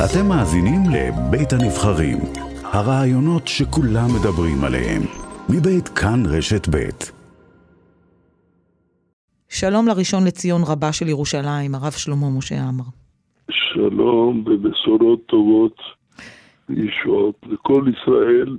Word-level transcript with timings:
אתם 0.00 0.26
מאזינים 0.28 0.80
לבית 0.90 1.52
הנבחרים, 1.52 2.18
הרעיונות 2.64 3.48
שכולם 3.48 4.08
מדברים 4.20 4.64
עליהם, 4.64 5.02
מבית 5.48 5.88
כאן 5.88 6.22
רשת 6.26 6.68
בית. 6.68 7.12
שלום 9.48 9.86
לראשון 9.88 10.24
לציון 10.24 10.62
רבה 10.66 10.92
של 10.92 11.08
ירושלים, 11.08 11.74
הרב 11.74 11.92
שלמה 11.92 12.30
משה 12.30 12.62
עמר. 12.62 12.84
שלום 13.50 14.44
ובשורות 14.46 15.26
טובות 15.26 15.76
וישועות 16.68 17.34
לכל 17.46 17.84
ישראל 17.92 18.56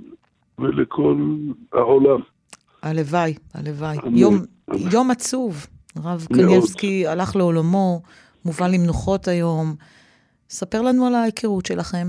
ולכל 0.58 1.16
העולם. 1.72 2.20
הלוואי, 2.82 3.34
הלוואי. 3.54 3.96
יום, 4.12 4.34
יום 4.92 5.10
עצוב. 5.10 5.66
הרב 5.96 6.26
קניבסקי 6.32 7.06
הלך 7.06 7.36
לעולמו, 7.36 8.02
מובא 8.44 8.66
למנוחות 8.68 9.28
היום. 9.28 9.74
ספר 10.48 10.82
לנו 10.82 11.06
על 11.06 11.14
ההיכרות 11.14 11.66
שלכם. 11.66 12.06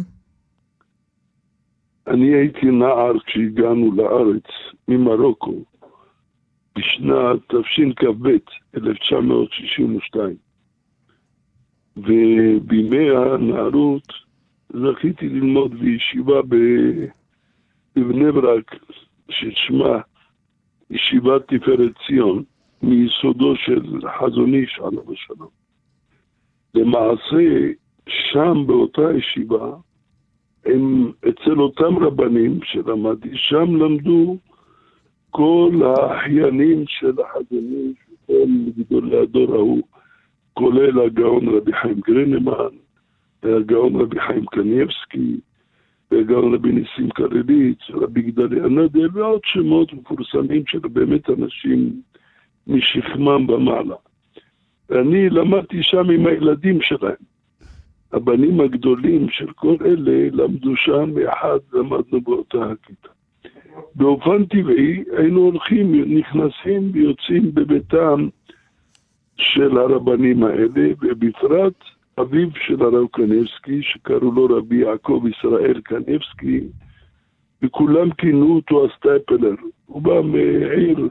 אני 2.07 2.33
הייתי 2.33 2.65
נער 2.65 3.19
כשהגענו 3.25 3.91
לארץ 3.95 4.43
ממרוקו 4.87 5.63
בשנת 6.77 7.39
תשכ"ב, 7.47 8.27
1962. 8.77 10.35
ובימי 11.97 13.09
הנערות 13.09 14.07
זכיתי 14.73 15.29
ללמוד 15.29 15.79
בישיבה 15.79 16.41
בבני 17.95 18.31
ברק, 18.31 18.75
ששמה 19.29 19.99
ישיבת 20.89 21.41
תפארת 21.47 21.91
ציון, 22.07 22.43
מיסודו 22.81 23.55
של 23.55 24.01
חזון 24.19 24.53
איש 24.53 24.79
עליו 24.79 25.13
השלום. 25.13 25.49
למעשה, 26.75 27.71
שם 28.09 28.63
באותה 28.67 29.01
ישיבה, 29.17 29.71
הם 30.65 31.11
אצל 31.29 31.59
אותם 31.59 31.97
רבנים 31.97 32.59
שלמדתי, 32.63 33.29
שם 33.33 33.75
למדו 33.75 34.37
כל 35.29 35.81
האחיינים 35.83 36.83
של 36.87 37.13
החזון 37.21 37.63
איש, 37.73 37.97
כל 38.25 38.71
גדולי 38.77 39.17
הדור 39.17 39.55
ההוא, 39.55 39.83
כולל 40.53 40.99
הגאון 40.99 41.47
רבי 41.47 41.73
חיים 41.73 41.99
גרינמן, 42.07 42.75
הגאון 43.43 43.95
רבי 43.95 44.19
חיים 44.19 44.45
קניבסקי, 44.45 45.39
והגאון 46.11 46.53
רבי 46.53 46.71
ניסים 46.71 47.09
קרליץ, 47.09 47.79
רבי 47.89 48.21
גדליה 48.21 48.63
נדל, 48.63 49.07
ועוד 49.13 49.41
שמות 49.43 49.93
מפורסמים 49.93 50.63
של 50.67 50.79
באמת 50.79 51.29
אנשים 51.29 52.01
משכמם 52.67 53.47
במעלה. 53.47 53.95
ואני 54.89 55.29
למדתי 55.29 55.83
שם 55.83 56.09
עם 56.09 56.27
הילדים 56.27 56.81
שלהם. 56.81 57.34
הבנים 58.15 58.59
הגדולים 58.59 59.29
של 59.29 59.51
כל 59.51 59.75
אלה 59.85 60.29
למדו 60.31 60.75
שם, 60.75 61.17
יחד 61.17 61.59
למדנו 61.73 62.21
באותה 62.21 62.65
הכיתה. 62.71 63.09
באופן 63.95 64.45
טבעי 64.45 65.03
היינו 65.17 65.41
הולכים, 65.41 66.15
נכנסים 66.17 66.89
ויוצאים 66.93 67.53
בביתם 67.53 68.27
של 69.37 69.77
הרבנים 69.77 70.43
האלה, 70.43 70.87
ובפרט 71.01 71.73
אביו 72.21 72.47
של 72.55 72.81
הרב 72.81 73.07
קניבסקי, 73.11 73.81
שקראו 73.81 74.31
לו 74.31 74.45
רבי 74.57 74.75
יעקב 74.75 75.23
ישראל 75.31 75.81
קניבסקי, 75.83 76.61
וכולם 77.61 78.11
כינו 78.11 78.55
אותו 78.55 78.85
הסטייפלר. 78.85 79.55
הוא 79.85 80.01
בא 80.01 80.21
מעיר 80.21 81.09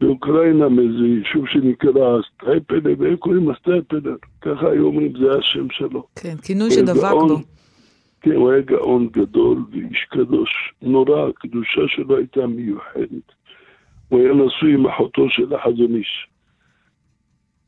באוקראינה, 0.00 0.68
מאיזה 0.68 1.06
יישוב 1.06 1.48
שנקרא 1.48 2.18
סטייפלר, 2.34 2.94
והם 2.98 3.16
קוראים 3.16 3.48
לו 3.48 3.54
סטייפלר, 3.54 4.16
ככה 4.40 4.70
היו 4.70 4.86
אומרים, 4.86 5.12
זה 5.18 5.38
השם 5.38 5.70
שלו. 5.70 6.06
כן, 6.16 6.36
כינוי 6.36 6.70
שדבק 6.70 7.10
בו. 7.10 7.38
כן, 8.20 8.32
הוא 8.32 8.50
היה 8.50 8.60
גאון 8.60 9.08
גדול 9.12 9.64
ואיש 9.70 10.06
קדוש, 10.10 10.50
נורא, 10.82 11.28
הקדושה 11.28 11.80
שלו 11.86 12.16
הייתה 12.16 12.46
מיוחדת. 12.46 13.32
הוא 14.08 14.20
היה 14.20 14.32
נשוי 14.32 14.74
עם 14.74 14.86
אחותו 14.86 15.30
של 15.30 15.54
החזון 15.54 15.94
איש. 15.94 16.28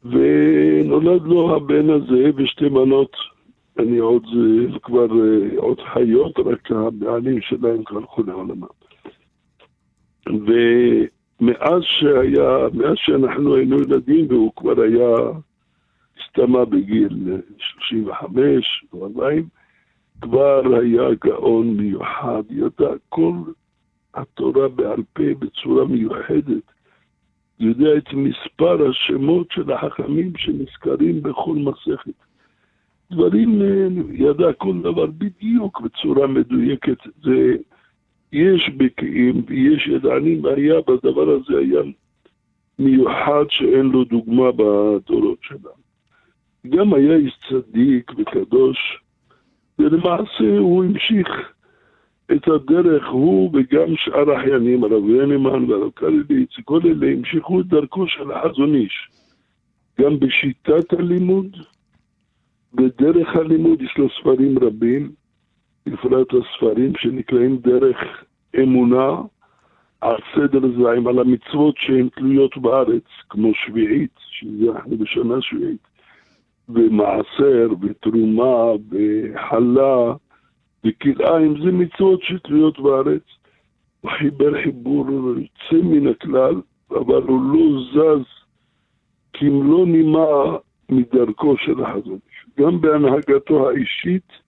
ונולד 0.05 1.23
לו 1.23 1.57
הבן 1.57 1.91
הזה 1.91 2.31
ושתי 2.37 2.69
בנות, 2.69 3.13
אני 3.79 3.99
עוד, 3.99 4.25
כבר 4.83 5.07
עוד 5.57 5.81
חיות, 5.93 6.39
רק 6.39 6.71
הבעלים 6.71 7.41
שלהם 7.41 7.83
הלכו 7.91 8.23
לעולמם. 8.23 8.67
ומאז 11.41 11.83
שהיה, 11.83 12.59
מאז 12.75 12.95
שאנחנו 12.97 13.57
היינו 13.57 13.77
ילדים 13.83 14.27
והוא 14.29 14.53
כבר 14.57 14.81
היה, 14.83 15.15
הסתמה 16.21 16.65
בגיל 16.65 17.37
35 17.59 18.85
או 18.93 19.07
40, 19.07 19.49
כבר 20.21 20.63
היה 20.81 21.15
גאון 21.25 21.77
מיוחד, 21.77 22.43
ידע 22.51 22.91
כל 23.09 23.35
התורה 24.15 24.69
בעל 24.69 25.03
פה 25.13 25.35
בצורה 25.39 25.85
מיוחדת. 25.85 26.63
יודע 27.61 27.97
את 27.97 28.13
מספר 28.13 28.89
השמות 28.89 29.51
של 29.51 29.73
החכמים 29.73 30.33
שנזכרים 30.37 31.23
בכל 31.23 31.55
מסכת. 31.55 32.13
דברים, 33.11 33.63
ידע 34.13 34.53
כל 34.53 34.83
דבר 34.83 35.07
בדיוק 35.07 35.81
בצורה 35.81 36.27
מדויקת. 36.27 36.99
זה, 37.23 37.57
יש 38.33 38.71
בקיאים 38.77 39.43
ויש 39.47 39.87
ידענים, 39.87 40.47
היה 40.47 40.75
בדבר 40.81 41.31
הזה 41.31 41.59
היה 41.59 41.83
מיוחד 42.79 43.45
שאין 43.49 43.87
לו 43.87 44.05
דוגמה 44.05 44.53
בדורות 44.53 45.39
שלנו. 45.43 45.87
גם 46.69 46.95
היה 46.95 47.17
איש 47.17 47.39
צדיק 47.49 48.13
וקדוש, 48.19 48.79
ולמעשה 49.79 50.59
הוא 50.59 50.85
המשיך 50.85 51.29
את 52.33 52.49
הדרך, 52.49 53.09
הוא 53.09 53.51
וגם 53.55 53.97
שאר 53.97 54.31
האחיינים, 54.31 54.85
הרב 54.85 55.09
ינמן 55.09 55.71
והרב 55.71 55.91
קרליץ, 55.95 56.51
כל 56.65 56.81
אלה 56.85 57.13
המשיכו 57.13 57.61
את 57.61 57.67
דרכו 57.67 58.07
של 58.07 58.33
החזון 58.33 58.75
איש. 58.75 59.09
גם 60.01 60.21
בשיטת 60.21 60.93
הלימוד, 60.93 61.57
בדרך 62.75 63.37
הלימוד, 63.37 63.83
יש 63.83 63.99
לו 63.99 64.09
ספרים 64.21 64.59
רבים, 64.59 65.13
בפרט 65.87 66.29
הספרים 66.35 66.93
שנקראים 66.99 67.57
דרך 67.57 67.97
אמונה, 68.63 69.21
על 70.01 70.17
סדר 70.35 70.61
זין, 70.61 71.07
על 71.07 71.19
המצוות 71.19 71.75
שהן 71.79 72.09
תלויות 72.09 72.57
בארץ, 72.57 73.05
כמו 73.31 73.53
שביעית, 73.55 74.15
שזה 74.19 74.71
אנחנו 74.71 74.99
בשנה 74.99 75.35
שביעית, 75.41 75.89
ומעשר, 76.69 77.69
ותרומה, 77.83 78.73
וחלה, 78.91 80.15
וכלאיים 80.85 81.55
זה 81.65 81.73
מצוות 81.73 82.23
שתלויות 82.23 82.81
בארץ. 82.81 83.23
הוא 84.01 84.11
חיבר 84.11 84.63
חיבור 84.63 85.07
יוצא 85.11 85.87
מן 85.87 86.07
הכלל, 86.07 86.55
אבל 86.91 87.23
הוא 87.23 87.41
לא 87.53 87.83
זז 87.93 88.27
כמלוא 89.33 89.87
נימה 89.87 90.57
מדרכו 90.89 91.57
של 91.57 91.85
החזון. 91.85 92.19
גם 92.59 92.81
בהנהגתו 92.81 93.69
האישית 93.69 94.46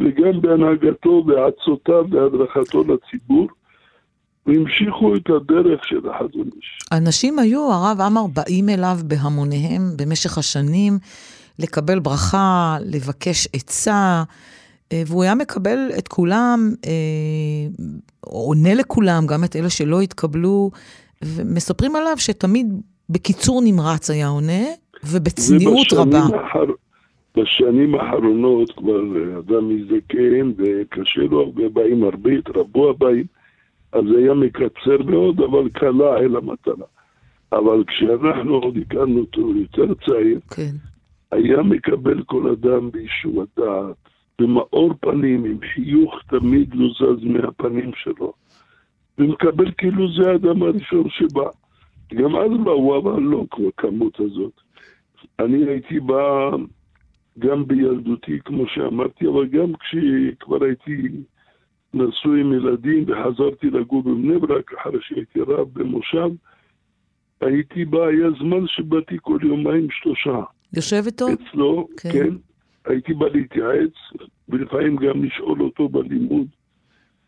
וגם 0.00 0.40
בהנהגתו 0.40 1.24
בעצותיו 1.24 2.04
והדרכתו 2.10 2.84
לציבור. 2.84 3.48
והמשיכו 4.46 5.16
את 5.16 5.30
הדרך 5.30 5.84
של 5.84 6.00
החזון 6.10 6.48
איש. 6.56 6.78
אנשים 6.92 7.38
היו, 7.38 7.72
הרב 7.72 8.00
עמר, 8.00 8.26
באים 8.26 8.68
אליו 8.68 8.98
בהמוניהם 9.04 9.82
במשך 9.96 10.38
השנים 10.38 10.98
לקבל 11.58 11.98
ברכה, 11.98 12.76
לבקש 12.84 13.48
עצה. 13.52 14.22
אה, 14.92 15.02
והוא 15.06 15.22
היה 15.22 15.34
מקבל 15.34 15.78
את 15.98 16.08
כולם, 16.08 16.72
אה, 16.86 17.86
עונה 18.20 18.74
לכולם, 18.74 19.26
גם 19.26 19.44
את 19.44 19.56
אלה 19.56 19.70
שלא 19.70 20.00
התקבלו, 20.00 20.70
ומספרים 21.24 21.96
עליו 21.96 22.18
שתמיד 22.18 22.80
בקיצור 23.10 23.60
נמרץ 23.64 24.10
היה 24.10 24.28
עונה, 24.28 24.62
ובצניעות 25.04 25.92
רבה. 25.92 26.20
אחר, 26.20 26.64
בשנים 27.36 27.94
האחרונות 27.94 28.72
כבר 28.72 29.02
אדם 29.38 29.68
מזדקן 29.68 30.52
וקשה 30.56 31.20
לו 31.20 31.40
הרבה 31.40 31.68
באים, 31.68 32.04
הרבה 32.04 32.30
התרבו 32.30 32.90
הבאים, 32.90 33.24
אז 33.92 34.04
היה 34.18 34.34
מקצר 34.34 35.02
מאוד, 35.06 35.40
אבל 35.40 35.68
קלה 35.68 36.16
אל 36.16 36.36
המטרה. 36.36 36.86
אבל 37.52 37.84
כשאנחנו 37.86 38.54
עוד 38.54 38.76
הכרנו 38.76 39.20
אותו 39.20 39.52
יותר 39.56 39.94
צעיר, 40.06 40.40
כן. 40.50 40.72
היה 41.32 41.62
מקבל 41.62 42.22
כל 42.22 42.50
אדם 42.50 42.90
באישור 42.90 43.42
הדעת, 43.42 43.96
במאור 44.38 44.94
פנים, 45.00 45.44
עם 45.44 45.58
חיוך 45.74 46.14
תמיד 46.28 46.74
לא 46.74 46.88
זז 46.88 47.24
מהפנים 47.24 47.90
שלו, 47.94 48.32
ומקבל 49.18 49.70
כאילו 49.78 50.12
זה 50.12 50.30
האדם 50.30 50.62
הראשון 50.62 51.08
שבא. 51.10 51.48
גם 52.14 52.36
אז 52.36 52.50
באו, 52.64 52.98
אבל 52.98 53.22
לא 53.22 53.44
כמו 53.50 53.68
הכמות 53.68 54.20
הזאת. 54.20 54.52
אני 55.38 55.64
הייתי 55.64 56.00
בא 56.00 56.50
גם 57.40 57.66
בילדותי, 57.66 58.38
כמו 58.44 58.64
שאמרתי, 58.74 59.26
אבל 59.26 59.46
גם 59.46 59.72
כשכבר 59.80 60.64
הייתי 60.64 61.08
נשוי 61.94 62.40
עם 62.40 62.52
ילדים 62.52 63.04
וחזרתי 63.06 63.70
לגור 63.70 64.02
בבני 64.02 64.38
ברק, 64.38 64.72
אחרי 64.80 64.98
שהייתי 65.02 65.40
רב 65.40 65.68
במושב, 65.72 66.28
הייתי 67.40 67.84
בא, 67.84 68.06
היה 68.06 68.28
זמן 68.38 68.66
שבאתי 68.66 69.16
כל 69.22 69.38
יומיים 69.42 69.86
שלושה. 69.90 70.42
יושב 70.76 71.02
איתו? 71.06 71.26
אצלו, 71.32 71.88
כן. 71.96 72.12
כן. 72.12 72.34
הייתי 72.84 73.14
בא 73.14 73.26
להתייעץ, 73.26 73.92
ולפעמים 74.48 74.96
גם 74.96 75.24
לשאול 75.24 75.62
אותו 75.62 75.88
בלימוד. 75.88 76.46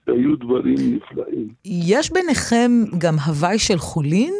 היו 0.07 0.37
דברים 0.37 0.77
נפלאים. 0.79 1.49
יש 1.65 2.13
ביניכם 2.13 2.71
גם 2.99 3.15
הוואי 3.27 3.59
של 3.59 3.79
חולין? 3.79 4.35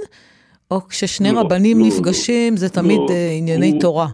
או 0.71 0.81
כששני 0.89 1.33
לא, 1.33 1.41
רבנים 1.41 1.79
לא, 1.81 1.87
נפגשים, 1.87 2.53
לא, 2.53 2.59
זה 2.59 2.69
תמיד 2.69 2.99
לא, 2.99 3.15
ענייני 3.39 3.71
הוא, 3.71 3.81
תורה? 3.81 4.07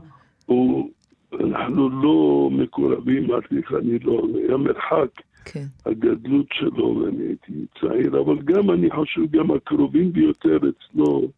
הוא, 0.46 0.90
אנחנו 1.40 1.88
לא 1.88 2.48
מקורבים, 2.52 3.26
לך, 3.50 3.72
אני 3.72 3.98
לא, 3.98 4.26
היה 4.34 4.56
מרחק. 4.56 5.10
כן. 5.44 5.64
הגדלות 5.86 6.46
שלו, 6.52 6.96
ואני 6.96 7.22
הייתי 7.22 7.52
צעיר, 7.80 8.20
אבל 8.20 8.38
גם, 8.44 8.70
אני 8.70 8.90
חושב, 8.90 9.20
גם 9.30 9.50
הקרובים 9.50 10.12
ביותר 10.12 10.56
אצלו, 10.56 11.28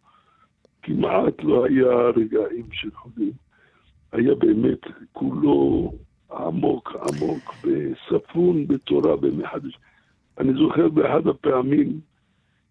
כמעט 0.83 1.43
לא 1.43 1.65
היה 1.65 1.95
רגעים 2.17 2.67
של 2.73 2.91
חולים. 2.91 3.33
היה 4.13 4.35
באמת 4.35 4.81
כולו 5.13 5.93
עמוק 6.33 6.97
עמוק, 6.97 7.55
בספון, 7.65 8.67
בתורה, 8.67 9.17
במחדש. 9.17 9.79
אני 10.39 10.53
זוכר 10.55 10.89
באחד 10.89 11.27
הפעמים, 11.27 12.01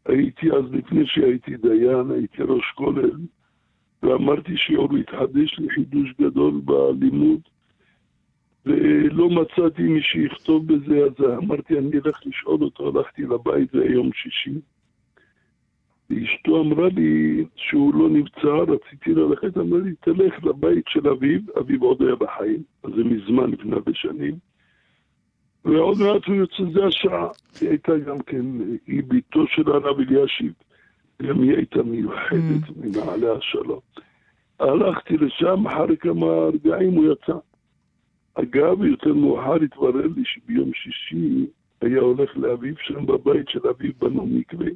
הייתי 0.05 0.51
אז, 0.51 0.63
לפני 0.71 1.05
שהייתי 1.05 1.57
דיין, 1.57 2.11
הייתי 2.11 2.43
ראש 2.43 2.71
כולל, 2.75 3.11
ואמרתי 4.03 4.57
שיעור 4.57 4.97
התחדש 4.97 5.59
לי 5.59 5.69
חידוש 5.69 6.13
גדול 6.21 6.61
בלימוד, 6.65 7.41
ולא 8.65 9.29
מצאתי 9.29 9.81
מי 9.81 10.01
שיכתוב 10.01 10.73
בזה, 10.73 10.97
אז 10.97 11.25
אמרתי, 11.37 11.77
אני 11.77 11.91
אלך 12.05 12.21
לשאול 12.25 12.63
אותו, 12.63 12.87
הלכתי 12.87 13.21
לבית, 13.21 13.71
זה 13.71 13.85
יום 13.85 14.09
שישי. 14.13 14.59
ואשתו 16.09 16.61
אמרה 16.61 16.87
לי 16.89 17.45
שהוא 17.55 17.93
לא 17.93 18.09
נמצא, 18.09 18.47
רציתי 18.47 19.13
ללכת, 19.13 19.57
אמרה 19.57 19.79
לי, 19.79 19.91
תלך 20.01 20.43
לבית 20.43 20.85
של 20.87 21.07
אביו, 21.07 21.39
אביו 21.59 21.83
עוד 21.83 22.01
היה 22.01 22.15
בחיים, 22.15 22.63
אז 22.83 22.91
זה 22.95 23.03
מזמן, 23.03 23.51
לפני 23.51 23.73
הרבה 23.73 23.91
שנים. 23.93 24.35
ועוד 25.65 25.97
מעט 25.99 26.25
הוא 26.25 26.35
יוצא, 26.35 26.63
זה 26.73 26.85
השעה. 26.85 27.27
היא 27.61 27.69
הייתה 27.69 27.97
גם 27.97 28.19
כן, 28.19 28.45
היא 28.87 29.03
בתו 29.07 29.47
של 29.47 29.71
הרב 29.71 29.99
אלישיב, 29.99 30.53
גם 31.21 31.41
היא 31.41 31.55
הייתה 31.55 31.83
מיוחדת 31.83 32.63
mm. 32.67 32.73
מנעלי 32.75 33.29
השלום. 33.29 33.79
הלכתי 34.59 35.17
לשם, 35.17 35.67
אחרי 35.67 35.97
כמה 35.97 36.25
רגעים 36.25 36.93
הוא 36.93 37.13
יצא. 37.13 37.37
אגב, 38.33 38.83
יותר 38.83 39.13
מאוחר 39.13 39.55
התברר 39.55 40.07
לי 40.15 40.21
שביום 40.25 40.71
שישי 40.73 41.45
היה 41.81 42.01
הולך 42.01 42.37
לאביו 42.37 42.73
שם 42.77 43.05
בבית 43.05 43.49
של 43.49 43.67
אביו 43.67 43.91
בנו 43.99 44.25
מקווה. 44.25 44.69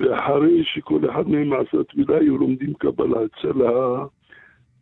ואחרי 0.00 0.64
שכל 0.64 1.10
אחד 1.10 1.28
מהם 1.28 1.52
עשה 1.52 1.84
טבילה, 1.84 2.18
היו 2.18 2.38
לומדים 2.38 2.74
קבלה 2.74 3.18
אצל, 3.24 3.66
ה... 3.66 4.04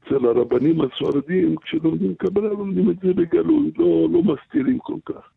אצל 0.03 0.27
הרבנים 0.27 0.81
הספרדים, 0.81 1.57
כשלומדים 1.57 2.15
קבלה 2.15 2.49
לומדים 2.49 2.91
את 2.91 2.97
זה 3.03 3.15
בגלוי, 3.15 3.71
לא, 3.79 4.09
לא 4.13 4.23
מסתירים 4.23 4.79
כל 4.79 4.99
כך. 5.05 5.31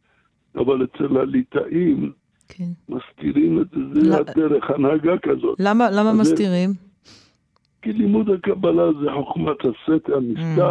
אבל 0.56 0.84
אצל 0.84 1.18
הליטאים 1.18 2.12
כן. 2.48 2.70
מסתירים 2.90 3.62
את 3.62 3.68
זה, 3.70 3.80
זה 3.94 4.10
לא... 4.10 4.16
הדרך, 4.16 4.70
הנהגה 4.70 5.18
כזאת. 5.18 5.60
למה, 5.60 5.90
למה 5.92 6.14
מסתירים? 6.14 6.70
כי 7.82 7.94
לימוד 7.94 8.30
הקבלה 8.30 8.94
זה 8.94 9.08
חוכמת 9.14 9.58
הסתר, 9.60 10.18
mm. 10.18 10.62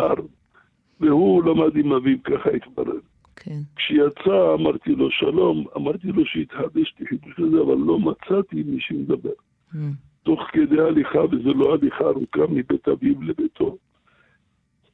והוא 1.01 1.45
למד 1.45 1.77
עם 1.77 1.93
אביו, 1.93 2.17
ככה 2.25 2.51
התברר. 2.51 2.99
כן. 3.37 3.59
כשיצא 3.77 4.55
אמרתי 4.55 4.91
לו 4.91 5.11
שלום, 5.11 5.65
אמרתי 5.77 6.07
לו 6.07 6.27
שהתחדש 6.27 6.95
לי 7.01 7.07
חידוש 7.07 7.39
הזה, 7.39 7.61
אבל 7.61 7.77
לא 7.77 7.99
מצאתי 7.99 8.63
מי 8.67 8.81
שמדבר. 8.81 9.31
Mm. 9.73 9.77
תוך 10.23 10.41
כדי 10.53 10.81
הליכה, 10.81 11.21
וזה 11.31 11.49
לא 11.49 11.75
הליכה 11.75 12.05
ארוכה 12.05 12.47
מבית 12.51 12.89
אביו 12.89 13.23
לביתו, 13.23 13.77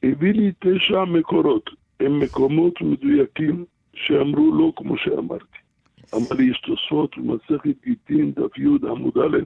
הביא 0.03 0.33
לי 0.33 0.51
תשע 0.59 1.05
מקורות. 1.05 1.69
הם 1.99 2.19
מקומות 2.19 2.81
מדויקים 2.81 3.65
שאמרו 3.93 4.51
לא 4.51 4.73
כמו 4.75 4.97
שאמרתי. 4.97 5.60
אמר 6.15 6.37
לי, 6.37 6.43
יש 6.51 6.61
תוספות 6.61 7.17
במסכת 7.17 7.83
גיטין, 7.85 8.31
דף 8.31 8.57
י' 8.57 8.87
עמוד 8.89 9.17
א', 9.17 9.37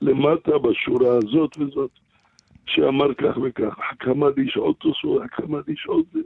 למטה 0.00 0.58
בשורה 0.58 1.16
הזאת 1.16 1.58
וזאת, 1.58 1.90
שאמר 2.66 3.14
כך 3.14 3.36
וכך. 3.42 3.74
כמה 3.98 4.26
לי 4.36 4.46
עוד 4.56 4.74
תוספות, 4.78 5.22
כמה 5.30 5.58
לי 5.68 5.74
עוד 5.86 6.04
זה. 6.12 6.20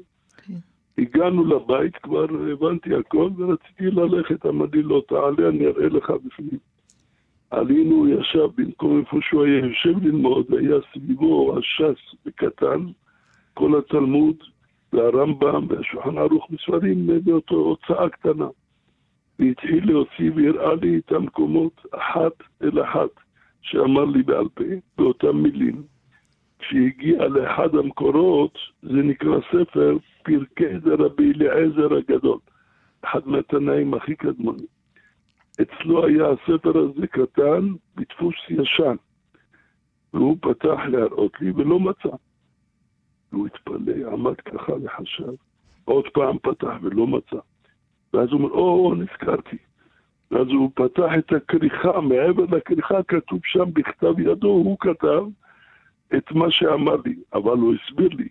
הגענו 0.99 1.45
לבית, 1.45 1.97
כבר 1.97 2.27
הבנתי 2.53 2.95
הכל, 2.95 3.31
ורציתי 3.37 3.85
ללכת, 3.85 4.47
אמר 4.47 4.67
לי, 4.73 4.83
לא, 4.83 5.03
תעלה, 5.09 5.49
אני 5.49 5.67
אראה 5.67 5.89
לך 5.89 6.11
בפנים. 6.11 6.59
עלינו, 7.51 7.95
הוא 7.95 8.09
ישב 8.09 8.49
במקום 8.57 9.01
איפה 9.01 9.19
שהוא 9.29 9.45
היה 9.45 9.59
יושב 9.59 10.05
ללמוד, 10.05 10.47
היה 10.59 10.77
סביבו 10.93 11.59
הש"ס 11.59 12.15
בקטן, 12.27 12.81
כל 13.55 13.79
התלמוד, 13.79 14.37
והרמב"ם, 14.93 15.67
והשולחן 15.69 16.19
ערוך 16.19 16.51
בספרים 16.51 17.07
באותו 17.25 17.55
הוצאה 17.55 18.09
קטנה. 18.09 18.47
והתחיל 19.39 19.91
להוציא 19.91 20.31
והראה 20.35 20.75
לי 20.75 20.99
את 20.99 21.13
המקומות 21.13 21.87
אחת 21.91 22.33
אל 22.63 22.83
אחת, 22.83 23.11
שאמר 23.63 24.05
לי 24.05 24.23
בעל 24.23 24.49
פה, 24.55 24.65
באותם 24.99 25.37
מילים. 25.37 25.83
כשהגיע 26.59 27.29
לאחד 27.29 27.75
המקורות, 27.75 28.59
זה 28.83 29.03
נקרא 29.03 29.39
ספר 29.53 29.97
פרקי 30.23 30.79
דרבי 30.79 31.33
אליעזר 31.33 31.95
הגדול, 31.95 32.39
אחד 33.05 33.29
מהתנאים 33.29 33.95
הכי 33.95 34.15
קדמונים. 34.15 34.67
אצלו 35.63 36.07
היה 36.07 36.27
הספר 36.29 36.79
הזה 36.79 37.07
קטן 37.07 37.69
בדפוס 37.97 38.35
ישן, 38.49 38.97
והוא 40.15 40.37
פתח 40.41 40.79
להראות 40.89 41.41
לי 41.41 41.51
ולא 41.51 41.81
מצא. 41.81 42.17
והוא 43.33 43.47
התפלא, 43.47 44.13
עמד 44.13 44.35
ככה 44.41 44.73
וחשב, 44.83 45.33
עוד 45.85 46.05
פעם 46.13 46.39
פתח 46.39 46.73
ולא 46.83 47.07
מצא. 47.07 47.39
ואז 48.15 48.29
הוא 48.33 48.41
אומר, 48.41 48.51
או, 48.51 48.95
נזכרתי. 48.95 49.57
ואז 50.31 50.47
הוא 50.49 50.71
פתח 50.75 51.11
את 51.19 51.33
הכריכה, 51.33 52.01
מעבר 52.01 52.45
לכריכה 52.57 53.03
כתוב 53.03 53.41
שם 53.45 53.65
בכתב 53.73 54.21
ידו, 54.21 54.49
הוא 54.49 54.77
כתב 54.81 55.23
את 56.17 56.33
מה 56.33 56.51
שאמר 56.51 56.97
לי, 57.05 57.15
אבל 57.35 57.59
הוא 57.59 57.75
הסביר 57.75 58.09
לי. 58.19 58.29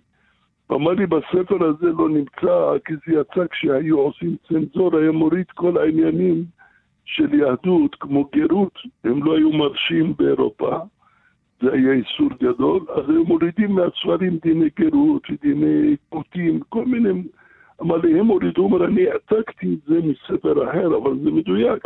הוא 0.68 0.78
אמר 0.78 0.92
לי, 0.92 1.06
בספר 1.06 1.66
הזה 1.66 1.88
לא 1.98 2.10
נמצא, 2.10 2.74
כי 2.86 2.94
זה 2.94 3.20
יצא 3.20 3.48
כשהיו 3.52 4.00
עושים 4.00 4.36
צנזור, 4.48 4.98
היה 4.98 5.12
מוריד 5.12 5.46
כל 5.52 5.78
העניינים 5.78 6.44
של 7.06 7.34
יהדות, 7.34 7.96
כמו 7.96 8.30
גרות, 8.36 8.80
הם 9.04 9.24
לא 9.24 9.38
היו 9.38 9.52
מרשים 9.52 10.14
באירופה, 10.18 10.80
זה 11.62 11.74
היה 11.74 11.92
איסור 11.92 12.30
גדול, 12.42 12.86
אז 12.96 13.10
היו 13.10 13.24
מורידים 13.24 13.72
מהספרים 13.72 14.38
דיני 14.44 14.70
גרות 14.80 15.22
ודיני 15.30 15.96
קוטים, 16.10 16.60
כל 16.70 16.86
מיני... 16.86 17.10
אמר 17.82 17.98
לי, 17.98 18.20
הם 18.20 18.28
הורידו, 18.28 18.62
הוא 18.62 18.74
אומר, 18.74 18.86
אני 18.86 19.08
העתקתי 19.10 19.74
את 19.74 19.88
זה 19.88 20.00
מספר 20.02 20.70
אחר, 20.70 20.98
אבל 20.98 21.20
זה 21.24 21.32
מדויק. 21.32 21.84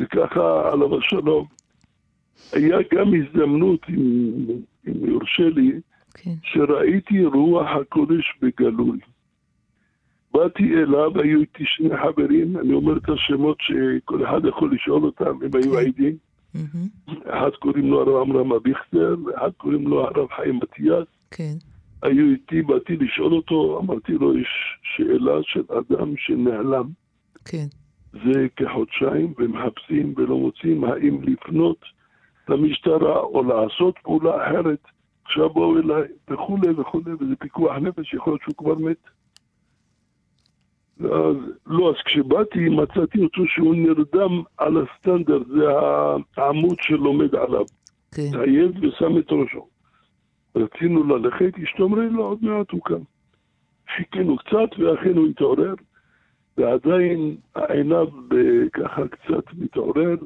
וככה, 0.00 0.72
עליו 0.72 0.98
השלום. 0.98 1.46
היה 2.52 2.78
גם 2.94 3.12
הזדמנות, 3.14 3.80
אם, 3.88 4.32
אם 4.88 5.10
יורשה 5.10 5.48
לי, 5.48 5.70
okay. 5.70 6.14
כן. 6.14 6.34
שראיתי 6.42 7.24
רוח 7.24 7.68
הקודש 7.80 8.38
בגלוי. 8.42 8.98
באתי 10.34 10.74
אליו, 10.74 11.20
היו 11.20 11.40
איתי 11.40 11.64
שני 11.66 11.96
חברים, 11.96 12.56
אני 12.56 12.72
אומר 12.72 12.96
את 12.96 13.08
השמות 13.08 13.56
שכל 13.60 14.24
אחד 14.24 14.44
יכול 14.44 14.74
לשאול 14.74 15.04
אותם, 15.04 15.24
הם 15.42 15.50
היו 15.54 15.72
כן. 15.72 15.86
עדים. 15.86 16.16
Mm-hmm. 16.56 17.12
אחד 17.28 17.50
קוראים 17.58 17.90
לו 17.90 18.00
הרב 18.00 18.28
עמרם 18.28 18.52
אביכטר, 18.52 19.16
ואחד 19.26 19.50
קוראים 19.56 19.88
לו 19.88 20.04
הרב 20.04 20.28
חיים 20.36 20.56
מתיאס. 20.56 21.06
היו 22.02 22.26
איתי, 22.30 22.62
באתי 22.62 22.96
לשאול 22.96 23.32
אותו, 23.32 23.80
אמרתי 23.80 24.12
לו, 24.12 24.38
יש 24.38 24.48
שאלה 24.82 25.38
של 25.42 25.64
אדם 25.68 26.16
שנעלם. 26.16 26.88
כן. 27.44 27.66
זה 28.12 28.46
כחודשיים, 28.56 29.34
ומחפשים 29.38 30.14
ולא 30.16 30.36
מוצאים 30.36 30.84
האם 30.84 31.22
לפנות 31.22 31.78
למשטרה 32.48 33.20
או 33.20 33.42
לעשות 33.42 33.94
פעולה 34.02 34.46
אחרת. 34.46 34.80
עכשיו 35.24 35.50
בואו 35.50 35.78
אליי, 35.78 36.02
וכולי 36.30 36.70
וכולי, 36.70 37.12
וזה 37.12 37.36
פיקוח 37.38 37.76
נפש, 37.76 38.14
יכול 38.14 38.32
להיות 38.32 38.42
שהוא 38.42 38.54
כבר 38.58 38.74
מת. 38.74 38.96
ואז, 41.00 41.36
לא, 41.66 41.90
אז 41.90 41.96
כשבאתי 42.04 42.68
מצאתי 42.68 43.24
אותו 43.24 43.42
שהוא 43.46 43.74
נרדם 43.74 44.42
על 44.58 44.76
הסטנדרט, 44.76 45.46
זה 45.46 45.64
העמוד 46.36 46.76
שלומד 46.80 47.34
עליו. 47.34 47.64
כן. 48.14 48.22
התעייף 48.28 48.70
ושם 48.82 49.18
את 49.18 49.32
ראשו. 49.32 49.66
רצינו 50.56 51.04
ללכת, 51.04 51.58
אשתו 51.64 51.96
לי, 51.96 52.10
לא, 52.10 52.22
עוד 52.22 52.38
מעט 52.44 52.70
הוא 52.70 52.80
קם. 52.84 53.02
חיכינו 53.96 54.36
קצת, 54.36 54.78
ואכן 54.78 55.16
הוא 55.16 55.28
התעורר, 55.28 55.74
ועדיין 56.56 57.36
עיניו 57.54 58.08
ככה 58.72 59.08
קצת 59.08 59.54
מתעורר. 59.58 60.16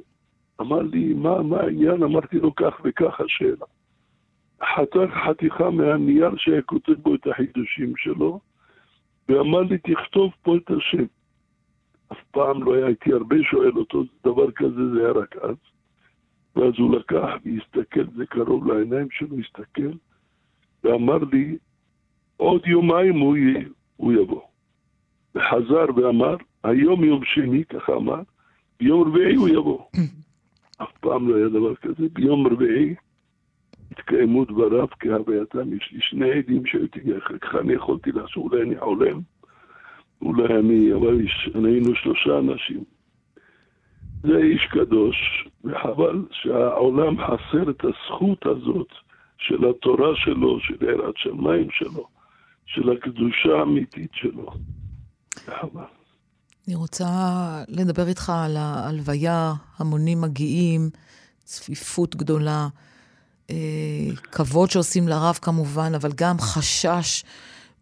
אמר 0.60 0.82
לי, 0.82 1.14
מה, 1.14 1.42
מה 1.42 1.60
העניין? 1.60 2.02
אמרתי 2.02 2.38
לו, 2.38 2.54
כך 2.54 2.80
וכך 2.84 3.20
השאלה. 3.20 3.66
חתך 4.62 5.14
חתיכה 5.26 5.70
מהנייר 5.70 6.36
שהיה 6.36 6.62
כותב 6.62 6.92
בו 6.92 7.14
את 7.14 7.26
החידושים 7.26 7.92
שלו, 7.96 8.40
ואמר 9.28 9.60
לי, 9.60 9.78
תכתוב 9.78 10.32
פה 10.42 10.56
את 10.56 10.70
השם. 10.70 11.04
אף 12.12 12.18
פעם 12.30 12.62
לא 12.62 12.74
הייתי 12.74 13.12
הרבה 13.12 13.36
שואל 13.50 13.72
אותו, 13.76 14.04
דבר 14.24 14.50
כזה 14.50 14.90
זה 14.94 15.00
היה 15.00 15.12
רק 15.12 15.36
אז. 15.36 15.56
ואז 16.56 16.72
הוא 16.78 16.96
לקח 16.96 17.28
והסתכל, 17.44 18.04
זה 18.16 18.26
קרוב 18.26 18.66
לעיניים 18.66 19.10
שלו, 19.10 19.36
הסתכל, 19.38 19.90
ואמר 20.84 21.18
לי, 21.32 21.56
עוד 22.36 22.66
יומיים 22.66 23.18
הוא, 23.18 23.36
י... 23.36 23.54
הוא 23.96 24.12
יבוא. 24.12 24.40
וחזר 25.34 25.84
ואמר, 25.96 26.36
היום 26.64 27.04
יום 27.04 27.24
שני, 27.24 27.64
ככה 27.64 27.96
אמר, 27.96 28.20
ביום 28.80 29.08
רביעי 29.08 29.34
הוא 29.34 29.48
יבוא. 29.48 29.84
אף 30.82 30.92
פעם 31.00 31.28
לא 31.28 31.36
היה 31.36 31.48
דבר 31.48 31.74
כזה. 31.74 32.06
ביום 32.12 32.46
רביעי 32.46 32.94
התקיימו 33.90 34.44
דבריו 34.44 34.86
כהווייתם. 35.00 35.72
יש 35.72 35.92
לי 35.92 36.00
שני 36.00 36.30
עדים 36.32 36.66
שהייתי, 36.66 37.00
ככה 37.42 37.60
אני 37.60 37.72
יכולתי 37.72 38.12
לעשות, 38.12 38.36
אולי 38.36 38.62
אני 38.62 38.78
חולם, 38.80 39.20
אולי 40.22 40.54
אני, 40.54 40.92
אבל 40.94 41.20
היינו 41.54 41.94
שלושה 41.94 42.38
אנשים. 42.38 42.84
זה 44.22 44.36
איש 44.36 44.66
קדוש, 44.66 45.48
וחבל 45.64 46.24
שהעולם 46.30 47.16
חסר 47.18 47.70
את 47.70 47.84
הזכות 47.84 48.46
הזאת 48.46 48.88
של 49.48 49.70
התורה 49.70 50.08
שלו, 50.16 50.60
של 50.60 50.84
יראת 50.84 51.14
שמיים 51.16 51.68
שלו, 51.70 52.06
של 52.66 52.92
הקדושה 52.92 53.58
האמיתית 53.58 54.10
שלו. 54.14 54.50
אני 56.68 56.74
רוצה 56.74 57.04
לדבר 57.68 58.08
איתך 58.08 58.32
על 58.44 58.56
ההלוויה, 58.56 59.52
המונים 59.78 60.20
מגיעים, 60.20 60.80
צפיפות 61.44 62.16
גדולה, 62.16 62.68
אה, 63.50 63.56
כבוד 64.32 64.70
שעושים 64.70 65.08
לרב 65.08 65.38
כמובן, 65.42 65.92
אבל 65.94 66.10
גם 66.16 66.36
חשש 66.38 67.24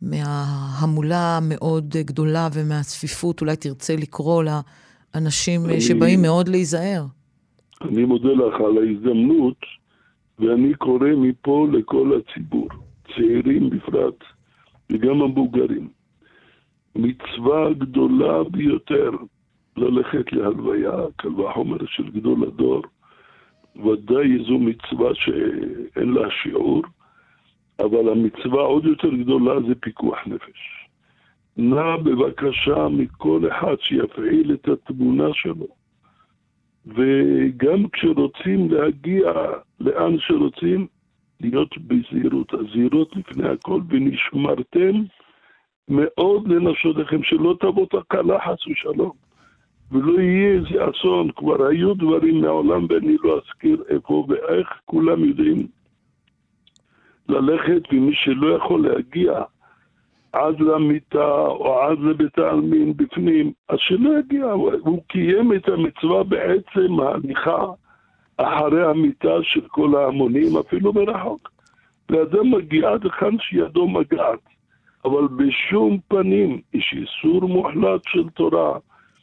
מההמולה 0.02 1.36
המאוד 1.36 1.96
גדולה 1.96 2.48
ומהצפיפות, 2.52 3.40
אולי 3.40 3.56
תרצה 3.56 3.96
לקרוא 3.96 4.44
לאנשים 4.44 5.64
אני, 5.64 5.80
שבאים 5.80 6.22
מאוד 6.22 6.48
להיזהר. 6.48 7.04
אני 7.82 8.04
מודה 8.04 8.28
לך 8.28 8.54
על 8.54 8.78
ההזדמנות, 8.78 9.56
ואני 10.42 10.74
קורא 10.74 11.08
מפה 11.16 11.66
לכל 11.72 12.12
הציבור, 12.18 12.68
צעירים 13.14 13.70
בפרט, 13.70 14.24
וגם 14.92 15.22
המבוגרים. 15.22 15.88
מצווה 16.96 17.72
גדולה 17.72 18.44
ביותר 18.44 19.10
ללכת 19.76 20.32
להלוויה, 20.32 20.92
קל 21.16 21.40
וחומר 21.40 21.86
של 21.86 22.10
גדול 22.10 22.44
הדור. 22.44 22.82
ודאי 23.76 24.44
זו 24.46 24.58
מצווה 24.58 25.14
שאין 25.14 26.12
לה 26.12 26.30
שיעור, 26.42 26.82
אבל 27.80 28.08
המצווה 28.08 28.62
עוד 28.62 28.84
יותר 28.84 29.14
גדולה 29.14 29.60
זה 29.68 29.74
פיקוח 29.74 30.18
נפש. 30.26 30.88
נא 31.56 31.96
בבקשה 31.96 32.88
מכל 32.88 33.40
אחד 33.48 33.76
שיפעיל 33.80 34.52
את 34.52 34.68
התמונה 34.68 35.28
שלו. 35.32 35.81
וגם 36.86 37.88
כשרוצים 37.92 38.70
להגיע 38.70 39.32
לאן 39.80 40.18
שרוצים, 40.18 40.86
להיות 41.40 41.78
בזהירות. 41.78 42.54
הזהירות 42.54 43.16
לפני 43.16 43.48
הכל, 43.48 43.80
ונשמרתם 43.88 45.02
מאוד 45.88 46.48
לנפשותיכם, 46.48 47.22
שלא 47.22 47.56
תבוא 47.60 47.86
תקלה 47.86 48.38
חס 48.40 48.66
ושלום. 48.66 49.12
ולא 49.92 50.20
יהיה 50.20 50.52
איזה 50.52 50.90
אסון, 50.90 51.30
כבר 51.36 51.66
היו 51.66 51.94
דברים 51.94 52.40
מעולם 52.40 52.86
ואני 52.88 53.16
לא 53.24 53.40
אזכיר 53.44 53.84
איפה 53.88 54.26
ואיך, 54.28 54.68
כולם 54.84 55.24
יודעים 55.24 55.66
ללכת, 57.28 57.82
ומי 57.92 58.14
שלא 58.14 58.56
יכול 58.56 58.88
להגיע 58.88 59.42
עד 60.32 60.60
למיטה 60.60 61.40
או 61.46 61.80
עד 61.82 61.98
לבית 61.98 62.38
העלמין 62.38 62.96
בפנים, 62.96 63.52
אז 63.68 63.78
שלא 63.80 64.18
יגיע, 64.18 64.44
הוא 64.80 65.02
קיים 65.08 65.52
את 65.52 65.68
המצווה 65.68 66.24
בעצם 66.24 67.00
ההליכה 67.00 67.66
אחרי 68.36 68.84
המיטה 68.84 69.34
של 69.42 69.68
כל 69.68 69.96
ההמונים, 69.96 70.56
אפילו 70.56 70.92
מרחוק. 70.92 71.50
ואדם 72.10 72.50
מגיע 72.50 72.90
עד 72.90 73.04
היכן 73.04 73.38
שידו 73.38 73.88
מגעת. 73.88 74.38
אבל 75.04 75.28
בשום 75.36 75.98
פנים 76.08 76.60
יש 76.74 76.94
איסור 76.96 77.48
מוחלט 77.48 78.00
של 78.04 78.28
תורה 78.28 78.78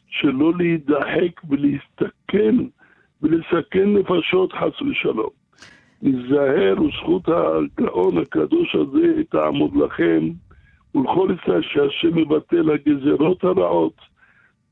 שלא 0.07 0.53
להידחק 0.57 1.41
ולהסתכן 1.49 2.55
ולסכן 3.21 3.93
נפשות 3.93 4.53
חס 4.53 4.81
ושלום. 4.81 5.29
ניזהר 6.01 6.75
וזכות 6.81 7.27
הגאון 7.27 8.17
הקדוש 8.17 8.75
הזה 8.75 9.23
תעמוד 9.29 9.75
לכם 9.75 10.29
ולכל 10.95 11.35
ישראל 11.41 11.61
שהשם 11.61 12.17
יבטל 12.17 12.69
הגזרות 12.71 13.43
הרעות 13.43 13.93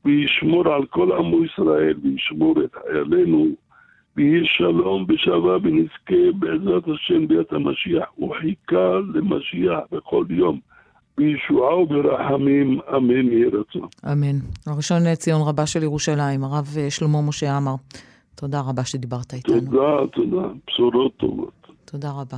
וישמור 0.04 0.68
על 0.68 0.86
כל 0.86 1.12
עמו 1.12 1.44
ישראל 1.44 1.94
וישמור 2.02 2.54
את 2.64 2.74
חיילינו 2.74 3.46
ויהיה 4.16 4.42
שלום 4.44 5.06
ושווה 5.08 5.56
ונזכה 5.62 6.32
בעזרת 6.38 6.84
השם 6.94 7.28
ביאת 7.28 7.52
המשיח 7.52 8.18
וחיכה 8.18 8.98
למשיח 9.14 9.78
בכל 9.92 10.24
יום. 10.30 10.60
בישועה 11.18 11.76
וברחמים, 11.76 12.80
אמן 12.96 13.32
יהי 13.32 13.44
רצון. 13.44 13.88
אמן. 14.12 14.36
הראשון 14.66 14.98
לציון 15.06 15.40
רבה 15.48 15.66
של 15.66 15.82
ירושלים, 15.82 16.44
הרב 16.44 16.66
שלמה 16.88 17.22
משה 17.28 17.56
עמר, 17.56 17.74
תודה 18.34 18.60
רבה 18.60 18.84
שדיברת 18.84 19.34
איתנו. 19.34 19.60
תודה, 19.60 20.06
תודה. 20.12 20.48
בשורות 20.66 21.16
טובות. 21.16 21.66
תודה 21.84 22.10
רבה. 22.10 22.36